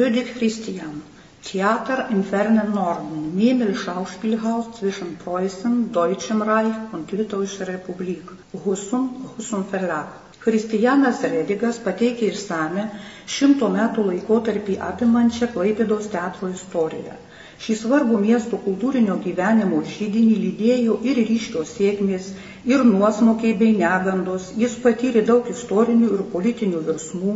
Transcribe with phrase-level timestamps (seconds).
[0.00, 1.02] Venedig Christian.
[1.44, 8.22] Theater im fernen Norden, Memel Schauspielhaus zwischen Preußen, Deutschem Reich und Litauischer Republik,
[8.64, 10.08] Husum, Husum Verlag.
[10.40, 12.86] Kristijanas Redigas pateikė išsame
[13.34, 17.20] šimto metų laikotarpį apimančią Klaipėdos teatro istoriją.
[17.60, 22.30] Šį svarbų miesto kultūrinio gyvenimo žydinį lydėjo ir ryškios sėkmės,
[22.72, 24.46] ir nuosmokiai bei negandos.
[24.62, 27.34] Jis patyrė daug istorinių ir politinių virsmų,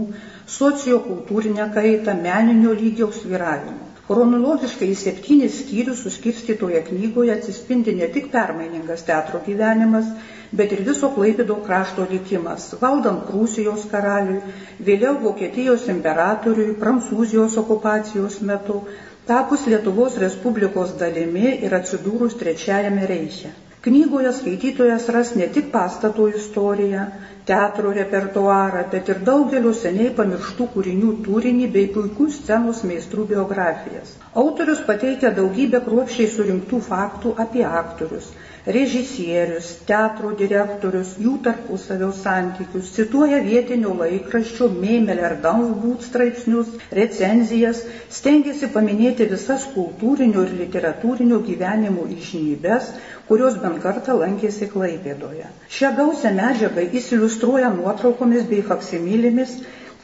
[0.58, 3.90] sociokultūrinę kaitą, meninio lygio sviravimų.
[4.04, 10.10] Chronologiškai į septynis skyrius suskirstytoje knygoje atsispindi ne tik permainingas teatro gyvenimas,
[10.52, 14.42] bet ir viso Klaipido krašto likimas, valdant Prūsijos karaliui,
[14.88, 18.82] vėliau Vokietijos imperatoriui, Prancūzijos okupacijos metu,
[19.26, 23.52] tapus Lietuvos Respublikos dalimi ir atsidūrus Trečiajame reiche.
[23.84, 27.02] Knygoje skaitytojas ras ne tik pastato istoriją,
[27.44, 34.14] teatro repertuarą, bet ir daugelio seniai pamirštų kūrinių turinį bei puikų scenos meistrų biografijas.
[34.44, 38.30] Autorius pateikia daugybę kruopščiai surinktų faktų apie aktorius,
[38.76, 49.28] režisierius, teatro direktorius, jų tarpusavio santykius, cituoja vietinio laikraščio Meimeler Daunbūt straipsnius, recenzijas, stengiasi paminėti
[49.34, 52.94] visas kultūrinio ir literatūrinio gyvenimo išnybės,
[53.28, 55.48] kurios bent kartą lankėsi Klaipėdoje.
[55.78, 59.58] Šią gausią medžiagą jis iliustruoja nuotraukomis bei faksimilėmis,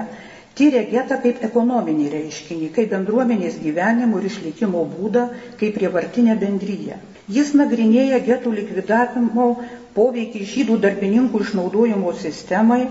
[0.58, 5.24] tyrė getą kaip ekonominį reiškinį, kaip bendruomenės gyvenimo ir išlikimo būdą,
[5.62, 6.98] kaip prievartinę bendryją.
[7.38, 9.46] Jis nagrinėja getų likvidavimo
[10.00, 12.82] poveikį žydų darbininkų išnaudojimo sistemai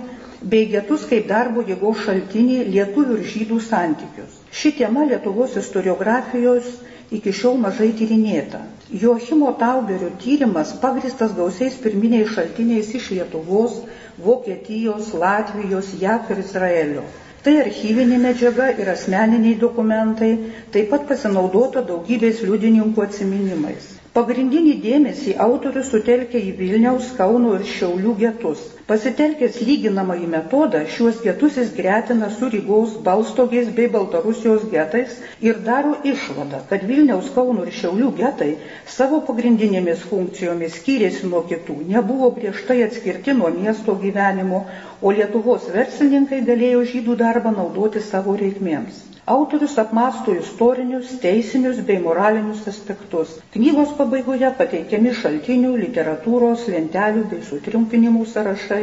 [0.54, 4.39] bei getus kaip darbo jėgos šaltinį lietuvių ir žydų santykius.
[4.52, 6.70] Ši tema Lietuvos istoriografijos
[7.14, 8.64] iki šiol mažai tyrinėta.
[9.02, 13.76] Joachimo Tauberio tyrimas pagristas gausiais pirminiais šaltiniais iš Lietuvos,
[14.24, 17.06] Vokietijos, Latvijos, JAF ir Izraelio.
[17.44, 20.32] Tai archyvinė medžiaga ir asmeniniai dokumentai,
[20.74, 23.99] taip pat pasinaudota daugybės liudininkų atsiminimais.
[24.14, 28.62] Pagrindinį dėmesį autorius sutelkia į Vilniaus, Kauno ir Šiaulių getus.
[28.88, 35.14] Pasitelkęs lyginamąjį metodą, šiuos getus jis gretina su Rygos, Balstogės bei Baltarusijos getais
[35.50, 38.50] ir daro išvadą, kad Vilniaus, Kauno ir Šiaulių getai
[38.96, 44.64] savo pagrindinėmis funkcijomis skyrėsi nuo kitų, nebuvo griežtai atskirti nuo miesto gyvenimo,
[45.06, 49.04] o Lietuvos verslininkai galėjo žydų darbą naudoti savo reikmėms.
[49.28, 53.34] Autorius apmastų istorinius, teisinius bei moralinius aspektus.
[53.56, 58.80] Knygos pabaigoje pateikiami šaltinių, literatūros, lentelių bei sutrumpinimų sąrašai,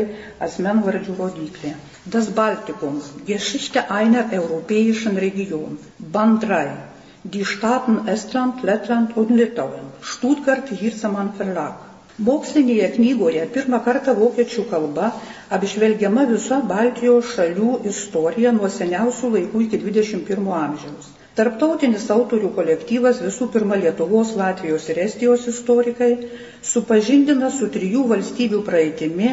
[0.47, 1.73] asmenvardžių rodiklė.
[2.17, 5.77] Das Baltikum, Geschichte einer europäischen Region.
[6.17, 6.61] Band 3.
[7.37, 9.89] Die Staaten Estland, Lettland und Litauen.
[10.01, 11.86] Stuttgart Hirsemann Verlag.
[12.25, 15.09] Mokslinėje knygoje pirmą kartą vokiečių kalba
[15.57, 21.11] apžvelgiama visa Baltijos šalių istorija nuo seniausių laikų iki 21 amžiaus.
[21.37, 26.07] Tarptautinis autorių kolektyvas visų pirma Lietuvos, Latvijos ir Estijos istorikai
[26.69, 29.27] supažindina su trijų valstybių praeitimi,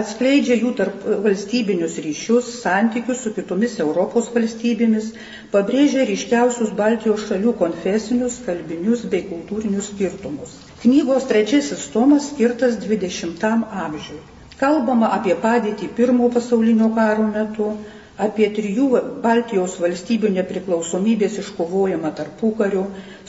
[0.00, 5.12] atskleidžia jų tarp valstybinius ryšius, santykius su kitomis Europos valstybėmis,
[5.54, 10.58] pabrėžia ryškiausius Baltijos šalių konfesinius, kalbinius bei kultūrinius skirtumus.
[10.82, 13.46] Knygos trečiasis tomas skirtas 20
[13.86, 14.22] amžiui.
[14.58, 17.76] Kalbama apie padėtį pirmo pasaulinio karo metu,
[18.22, 18.84] apie trijų
[19.22, 22.82] Baltijos valstybių nepriklausomybės iškovojimą tarpukariu,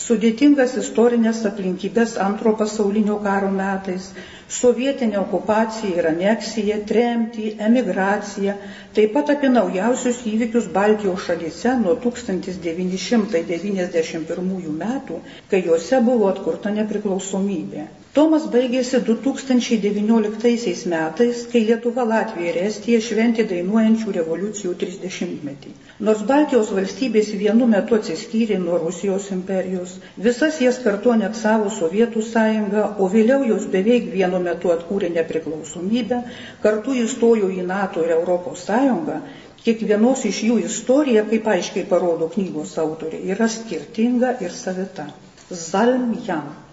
[0.03, 4.11] sudėtingas istorinės aplinkybės antro pasaulinio karo metais,
[4.59, 8.53] sovietinę okupaciją ir aneksiją, tremtį, emigraciją,
[8.93, 15.15] taip pat apie naujausius įvykius Baltijos šalyse nuo 1991 metų,
[15.49, 17.83] kai juose buvo atkurta nepriklausomybė.
[18.15, 25.73] Tomas baigėsi 2019 metais, kai Lietuva, Latvija ir Estija šventė dainuojančių revoliucijų 30-metį.
[26.09, 29.97] Nors Baltijos valstybės vienu metu atsiskyrė nuo Rusijos imperijos,
[30.29, 36.23] visas jas kartu aneksavo Sovietų sąjunga, o vėliau jos beveik vienu metu atkūrė nepriklausomybę,
[36.63, 39.19] kartu įstojo į NATO ir Europos sąjungą,
[39.67, 45.11] kiekvienos iš jų istorija, kaip aiškiai parodo knygos autorė, yra skirtinga ir savita.
[45.51, 46.64] Salm Jan.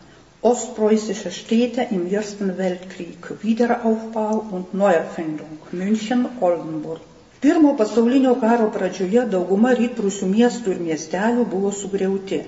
[0.43, 7.01] Ostpreußische Städte im Ersten Weltkrieg, Wiederaufbau und Neuerfindung, München, Oldenburg.
[7.41, 12.41] Pirmo pasaulinio karo pradžioje dauguma rytprūsių miestų ir miestelių buvo sugriauti.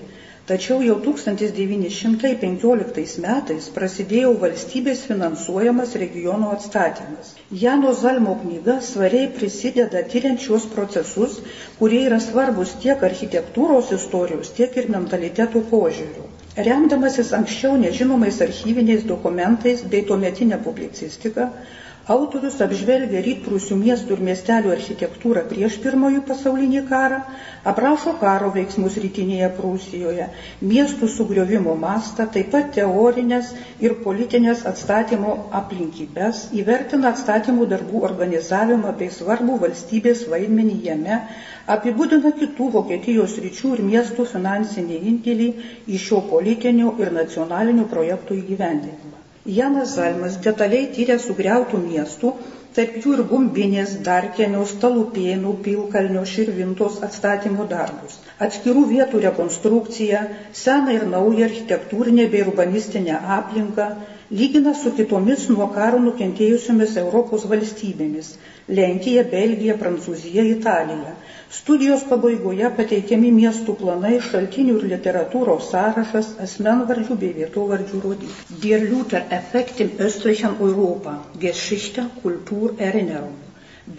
[0.50, 7.26] Tačiau jau 1915 metais prasidėjo valstybės finansuojamas regiono atstatymas.
[7.64, 11.32] Jano Zalmo knyga svariai prisideda tyriant šios procesus,
[11.78, 16.33] kurie yra svarbus tiek architektūros istorijos, tiek ir mentalitetų požiūrių.
[16.56, 21.48] Remdamasis anksčiau nežinomais archyviniais dokumentais bei tuometinę publicistiką,
[22.12, 27.20] Autorius apžvelgia rytprūsių miestų ir miestelių architektūrą prieš pirmojų pasaulinį karą,
[27.70, 30.26] aprašo karo veiksmus rytinėje Prūsijoje,
[30.72, 33.54] miestų sugriovimo mastą, taip pat teorinės
[33.86, 41.22] ir politinės atstatymo aplinkybės, įvertina atstatymų darbų organizavimą bei svarbų valstybės vaidmenį jame,
[41.78, 45.50] apibūdina kitų Vokietijos ryčių ir miestų finansinį indėlį
[45.88, 49.23] į šio politinio ir nacionalinių projektų įgyvendinimą.
[49.44, 52.28] Janas Zalmas detaliai tyrė sugriautų miestų,
[52.76, 60.22] tarp jų ir Gumbinės, Darkenio, Stalupėnų, Pilkalnio, Širvintos atstatymo darbus, atskirų vietų rekonstrukciją,
[60.62, 63.90] seną ir naują architektūrinę bei urbanistinę aplinką,
[64.30, 68.32] lygina su kitomis nuo karo nukentėjusiomis Europos valstybėmis-
[68.80, 71.14] Lenkija, Belgija, Prancūzija, Italija
[71.54, 78.58] Studijos pabaigoje pateikiami miestų planai, šaltinių ir literatūros sąrašas, asmenvardžių bei vietovardžių rodikliai.
[78.64, 81.14] Der Luther Effekt im östlichen Europa.
[81.46, 83.38] Geschichte, Kultur, Erinnerung.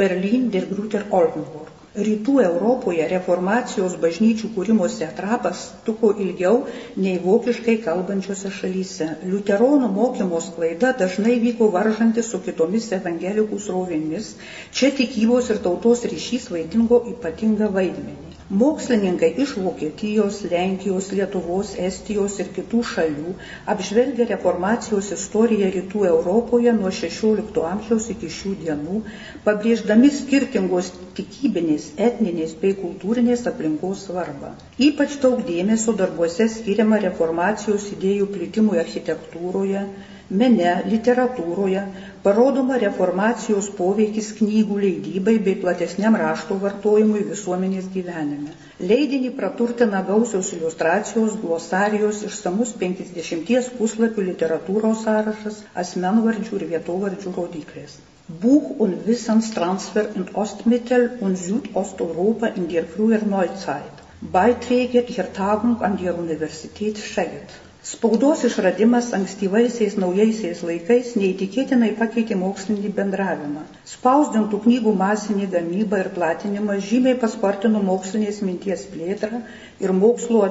[0.02, 1.75] Berlin, der Grüter Oldenburg.
[1.96, 6.58] Rytų Europoje reformacijos bažnyčių kūrimosi etapas truko ilgiau
[7.06, 9.08] nei vokiškai kalbančiose šalyse.
[9.30, 14.34] Liuteronų mokymo sklaida dažnai vyko varžantis su kitomis evangelikų srovėmis.
[14.76, 18.35] Čia tikybos ir tautos ryšys vaidingo ypatingą vaidmenį.
[18.50, 23.32] Mokslininkai iš Vokietijos, Lenkijos, Lietuvos, Estijos ir kitų šalių
[23.74, 29.02] apžvelgia reformacijos istoriją rytų Europoje nuo XVI amžiaus iki šių dienų,
[29.48, 34.54] pabrėždami skirtingos tikybinės, etninės bei kultūrinės aplinkos svarbą.
[34.78, 39.88] Ypač daug dėmesio darbuose skiriama reformacijos idėjų plitimui architektūroje,
[40.30, 41.82] mene, literatūroje,
[42.24, 48.56] parodoma reformacijos poveikis knygų leidybai bei platesniam rašto vartojimui visuomenės gyvenime.
[48.80, 58.00] Leidinį praturtina gausios iliustracijos, glosarijos, išsamus 50 puslapių literatūros sąrašas, asmenvardžių ir vietovardžių rodiklės.
[58.28, 64.02] Buch- und Wissenstransfer in Ostmittel- und Südosteuropa in der frühen Neuzeit.
[64.22, 67.65] Beiträge der Tagung an der Universität Szeged.
[67.86, 73.62] Spaudos išradimas ankstyvaisiais naujaisiais laikais neįtikėtinai pakeitė mokslinį bendravimą.
[73.92, 79.44] Spausdintų knygų masinį gamybą ir platinimą žymiai paspartino mokslinės minties plėtrą
[79.86, 80.42] ir mokslo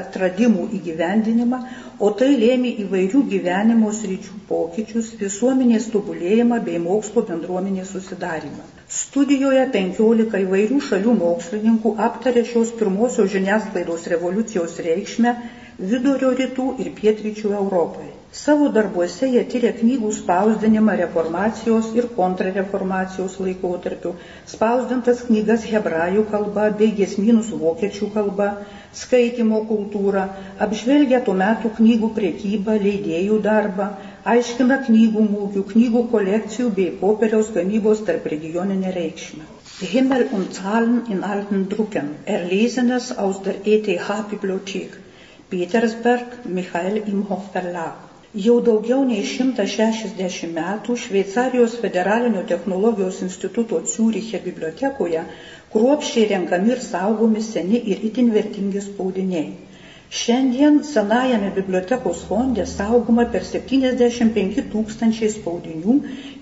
[0.00, 1.62] atradimų įgyvendinimą,
[2.02, 8.66] o tai lėmė įvairių gyvenimo sričių pokyčius, visuomenės tobulėjimą bei mokslo bendruomenės susidarimą.
[9.00, 15.38] Studijoje 15 įvairių šalių mokslininkų aptarė šios pirmosios žiniasklaidos revoliucijos reikšmę
[15.78, 18.10] vidurio rytų ir pietryčių Europai.
[18.34, 24.10] Savo darbuose jie tyria knygų spausdinimą reformacijos ir kontrreformacijos laikotarpiu,
[24.52, 28.48] spausdintas knygas hebrajų kalba bei gesminus vokiečių kalba,
[29.02, 30.24] skaitimo kultūrą,
[30.66, 33.88] apžvelgia tuo metu knygų priekybą, leidėjų darbą,
[34.34, 39.46] aiškina knygų mūgių, knygų kolekcijų bei popieriaus gamybos tarp regioninę reikšmę.
[39.92, 45.00] Himmel und Zahlen in alten Drucken, erlesenes aus der ETH-Bibliothek.
[45.54, 47.98] Petersberg Michael Imhoff Verlag.
[48.44, 55.20] Jau daugiau nei 160 metų Šveicarijos federalinio technologijos instituto Ciūriche bibliotekoje
[55.74, 59.46] kruopščiai renkami ir saugomi seni ir itin vertingi spaudiniai.
[60.12, 65.96] Šiandien senajame bibliotekos fonde saugoma per 75 tūkstančiai spaudinių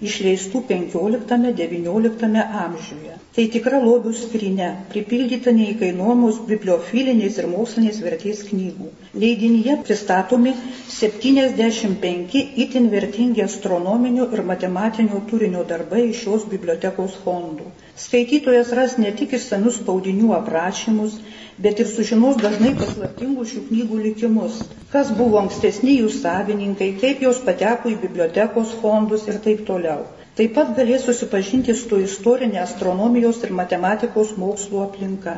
[0.08, 3.18] išleistų 15-XIX amžiuje.
[3.32, 8.90] Tai tikra lobių skrinė, pripildyta neįkainuomos bibliofilinės ir mokslinės vertės knygų.
[9.22, 10.52] Leidinyje pristatomi
[10.96, 17.70] 75 itin vertingi astronominio ir matematinio turinio darbai iš šios bibliotekos fondų.
[18.02, 21.16] Skaitytojas ras ne tik išsamius spaudinių aprašymus,
[21.58, 27.40] bet ir sužinos dažnai paslaptingų šių knygų likimus, kas buvo ankstesni jų savininkai, kaip jos
[27.46, 30.06] pateko į bibliotekos fondus ir taip toliau.
[30.38, 35.36] Taip pat galės susipažinti su istorinė astronomijos ir matematikos mokslo aplinka.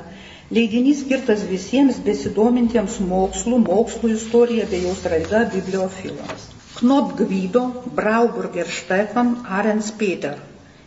[0.54, 6.50] Leidinys skirtas visiems besidomintiems mokslų, mokslo istorija bei jos raida bibliofilams.
[6.78, 7.64] Knop Gvido,
[7.96, 10.38] Brauburger Stefan, Arens Peter,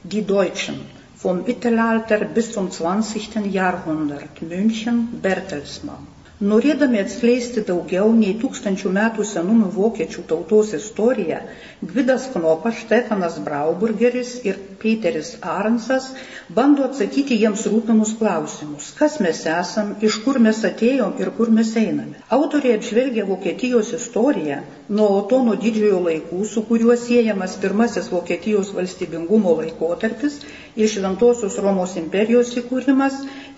[0.04, 0.80] Die Deutschen,
[1.24, 3.42] vom Mittelalter bis zum 20.
[3.60, 6.06] Jahrhundert, München, Bertelsmann.
[6.38, 11.40] Norėdami atskleisti daugiau nei tūkstančių metų senumo vokiečių tautos istoriją,
[11.82, 16.12] Gvidas Knopas, Štefanas Brauburgeris ir Peteris Aransas
[16.60, 18.92] bando atsakyti jiems rūpimus klausimus.
[19.00, 22.22] Kas mes esam, iš kur mes atėjom ir kur mes einame.
[22.38, 24.62] Autoriai apžvelgia Vokietijos istoriją
[24.94, 30.38] nuo Otono didžiojo laikų, su kuriuo siejamas pirmasis Vokietijos valstybingumo laikotarpis
[30.78, 33.16] ir Šventosios Romos imperijos įkūrimas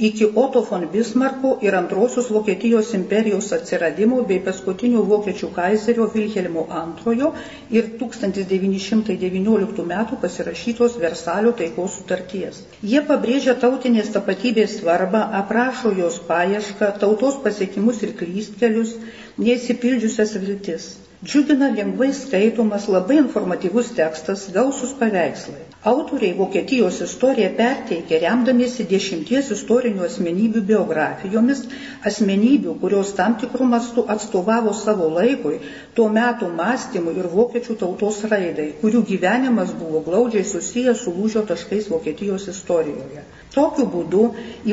[0.07, 7.31] iki Oto von Bismarko ir antrosios Vokietijos imperijos atsiradimo bei paskutinio vokiečių kaiserio Vilhelmo II
[7.79, 9.97] ir 1919 m.
[10.21, 12.63] pasirašytos Versalio taikos sutarties.
[12.93, 18.95] Jie pabrėžia tautinės tapatybės svarbą, aprašo jos paiešką, tautos pasiekimus ir klystkelius,
[19.43, 20.89] neįsipildžiusias viltis.
[21.19, 25.65] Džiugina lengvai skaitomas, labai informatyvus tekstas, gausus paveikslai.
[25.87, 31.61] Autoriai Vokietijos istoriją perteikė remdamiesi dešimties istorinių asmenybių biografijomis,
[32.09, 35.61] asmenybių, kurios tam tikrų mastų atstovavo savo laikui,
[35.95, 41.87] tuo metu mąstymui ir vokiečių tautos raidai, kurių gyvenimas buvo glaudžiai susijęs su lūžio taškais
[41.93, 43.23] Vokietijos istorijoje.
[43.55, 44.25] Tokiu būdu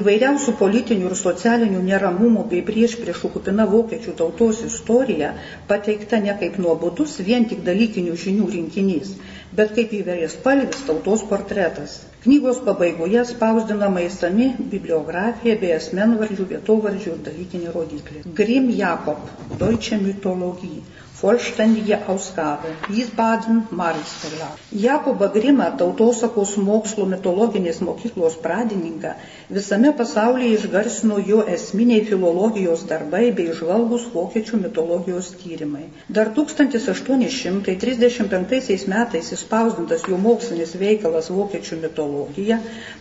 [0.03, 5.31] įvairiausių politinių ir socialinių neramumų bei prieš priešų kupina vokiečių tautos istorija
[5.71, 9.15] pateikta ne kaip nuobodus vien tik dalykinių žinių rinkinys,
[9.57, 11.97] bet kaip įvairias palvis tautos portretas.
[12.27, 18.23] Knygos pabaigoje spausdinama įsami bibliografija bei asmenvardžių, vietovardžių ir dalykinį rodiklį.
[18.41, 19.23] Grim Jakob,
[19.61, 20.83] Deutsche Mythologie,
[21.23, 24.59] vollständige Ausgabe, Wiesbaden, Maris Verlag.
[24.71, 29.15] Jakobą Grimą, tautosakos mokslo mitologinės mokyklos pradininką,
[29.59, 35.87] visame pasaulyje išgarsino jo esminiai filologijos darbai bei žvalgus vokiečių mitologijos tyrimai.
[36.19, 42.57] Dar 1835 metais įspausdintas jo mokslinis veikalas Vokiečių mitologija,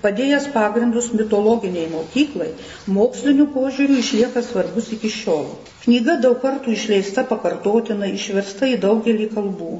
[0.05, 2.51] padėjęs pagrindus mitologiniai mokyklai,
[2.87, 5.47] mokslinių požiūrių išlieka svarbus iki šiol.
[5.85, 9.73] Knyga daug kartų išleista pakartotinai, išversta į daugelį kalbų.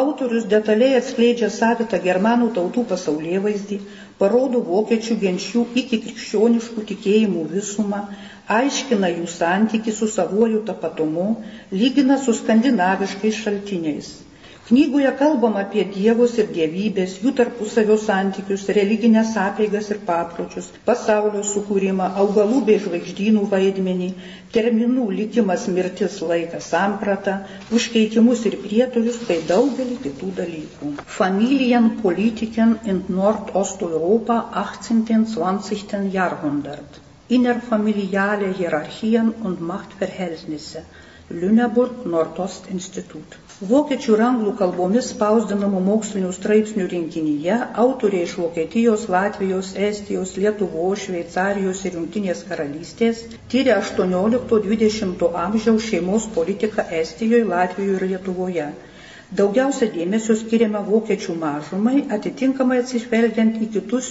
[0.00, 3.78] Autorius detaliai atskleidžia savitą germanų tautų pasaulyje vaizdį,
[4.22, 8.00] parodo vokiečių genčių iki krikščioniškų tikėjimų visumą,
[8.58, 11.28] aiškina jų santyki su savuoju tapatumu,
[11.82, 14.08] lygina su skandinaviškais šaltiniais.
[14.72, 22.06] Knygoje kalbama apie dievus ir dievybės, jų tarpusavio santykius, religinės apeigas ir papročius, pasaulio sukūrimą,
[22.22, 24.08] augalų bei žvaigždynų vaidmenį,
[24.54, 27.34] terminų likimas, mirtis, laikas, samprata,
[27.80, 30.94] užkeitimus ir prietorius, bei daugelį kitų dalykų.
[31.18, 36.08] Familien Politiken in Nordosteuropa 18-20.
[36.16, 37.02] Jahrhundert.
[37.28, 40.86] Innerfamiliale Hierarchien und Machtverhältnisse.
[41.28, 43.36] Lüneburg Nordost Institut.
[43.70, 51.82] Vokiečių ir anglų kalbomis spausdinamų mokslinių straipsnių rinkinyje autoriai iš Vokietijos, Latvijos, Estijos, Lietuvos, Šveicarijos
[51.86, 53.20] ir Junktinės karalystės
[53.52, 58.64] tyrė 18-20 amžiaus šeimos politiką Estijoje, Latvijoje ir Lietuvoje.
[59.42, 64.08] Daugiausia dėmesio skiriama vokiečių mažumai, atitinkamai atsižvelgiant į kitus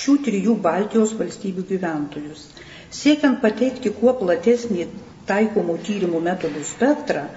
[0.00, 2.48] šių trijų Baltijos valstybių gyventojus.
[3.02, 4.88] Siekiant pateikti kuo platesnį
[5.30, 7.28] taikomų tyrimų metodų spektrą,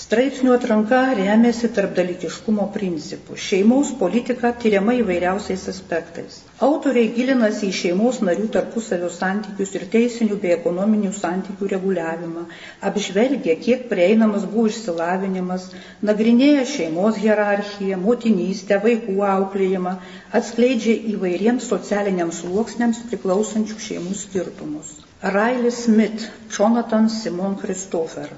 [0.00, 3.34] Straipsnių atranka remiasi tarpdalykiškumo principu.
[3.46, 6.38] Šeimos politika tyriama įvairiausiais aspektais.
[6.68, 12.46] Autoriai gilinasi į šeimos narių tarpusavio santykius ir teisinių bei ekonominių santykių reguliavimą,
[12.92, 15.68] apžvelgia, kiek prieinamas buvo išsilavinimas,
[16.12, 19.96] nagrinėja šeimos hierarchiją, motinystę, vaikų auklėjimą,
[20.40, 24.96] atskleidžia įvairiems socialiniams sluoksniams priklausančių šeimų skirtumus.
[25.36, 28.32] Railis Smith, Jonathan Simon Christopher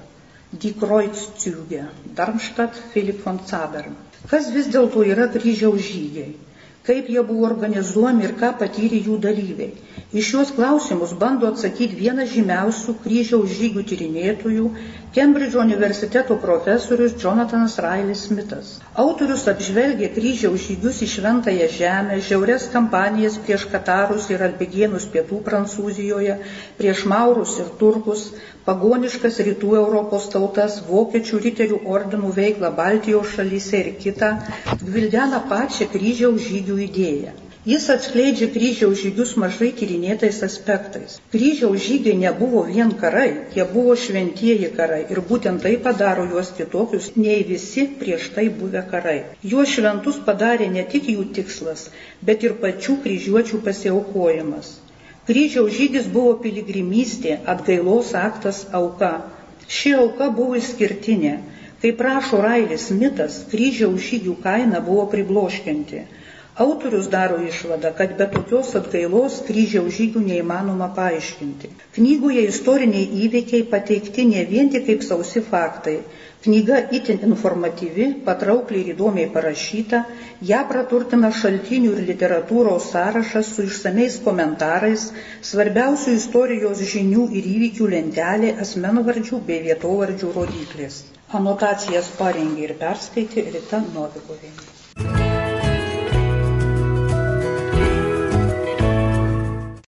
[0.61, 3.95] Die Kreuzzüge, Darmstadt, Philipp von Zabern.
[4.29, 6.35] Kas vis dėlto yra kryžiaus žygiai?
[6.87, 9.69] Kaip jie buvo organizuojami ir ką patyrė jų dalyviai?
[10.13, 14.65] Iš šios klausimus bando atsakyti vienas žymiausių kryžiaus žygių tyrinėtojų,
[15.13, 18.69] Kembridžo universiteto profesorius Jonathanas Railis Smithas.
[18.97, 26.39] Autorius apžvelgia kryžiaus žygius į Šventąją Žemę, žiaurias kampanijas prieš Katarus ir Albigienus pietų Prancūzijoje,
[26.79, 28.23] prieš Maurus ir Turkus,
[28.65, 34.31] pagoniškas rytų Europos tautas, vokiečių riterių ordinų veiklą Baltijos šalyse ir kitą,
[34.81, 37.33] gvildena pačią kryžiaus žygių idėją.
[37.63, 41.13] Jis atskleidžia kryžiaus žygius mažai tyrinėtais aspektais.
[41.31, 47.13] Kryžiaus žygiai nebuvo vien karai, jie buvo šventieji karai ir būtent tai padaro juos kitokius
[47.15, 49.21] nei visi prieš tai buvę karai.
[49.51, 51.85] Juos šventus padarė ne tik jų tikslas,
[52.19, 54.73] bet ir pačių kryžiuočių pasiaukojimas.
[55.31, 59.13] Kryžiaus žygis buvo piligrimystė, atgailos aktas auka.
[59.71, 61.37] Ši auka buvo išskirtinė.
[61.79, 66.03] Kaip prašo Railis mitas, kryžiaus žygių kaina buvo pribloškianti.
[66.55, 71.69] Autorius daro išvadą, kad be tokios atgailos kryžiaus žygių neįmanoma paaiškinti.
[71.95, 75.95] Knygoje istoriniai įvykiai pateikti ne vien tik kaip sausi faktai.
[76.43, 80.03] Knyga itin informatyvi, patraukliai ir įdomiai parašyta,
[80.51, 85.07] ją praturtina šaltinių ir literatūros sąrašas su išsameis komentarais,
[85.49, 91.01] svarbiausių istorijos žinių ir įvykių lentelė asmenvardžių bei vietovardžių rodiklės.
[91.41, 94.53] Anotacijas parengė ir perskaitė Rita Novikovė.